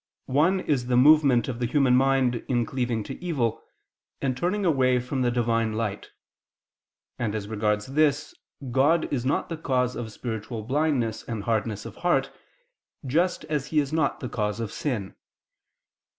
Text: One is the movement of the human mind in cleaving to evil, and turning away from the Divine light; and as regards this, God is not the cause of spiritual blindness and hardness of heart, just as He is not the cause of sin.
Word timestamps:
One 0.25 0.61
is 0.61 0.87
the 0.87 0.97
movement 0.97 1.47
of 1.47 1.59
the 1.59 1.67
human 1.67 1.95
mind 1.95 2.43
in 2.47 2.65
cleaving 2.65 3.03
to 3.03 3.23
evil, 3.23 3.61
and 4.19 4.35
turning 4.35 4.65
away 4.65 4.99
from 4.99 5.21
the 5.21 5.29
Divine 5.29 5.73
light; 5.73 6.09
and 7.19 7.35
as 7.35 7.47
regards 7.47 7.85
this, 7.85 8.33
God 8.71 9.05
is 9.13 9.27
not 9.27 9.47
the 9.49 9.57
cause 9.57 9.95
of 9.95 10.11
spiritual 10.11 10.63
blindness 10.63 11.21
and 11.21 11.43
hardness 11.43 11.85
of 11.85 11.97
heart, 11.97 12.31
just 13.05 13.43
as 13.45 13.67
He 13.67 13.77
is 13.79 13.93
not 13.93 14.21
the 14.21 14.27
cause 14.29 14.59
of 14.59 14.71
sin. 14.71 15.13